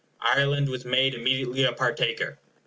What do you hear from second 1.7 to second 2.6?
partaker.